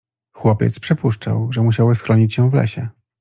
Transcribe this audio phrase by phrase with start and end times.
[0.33, 2.89] Chłopiec przypuszczał, że musiały schronić się w lesie.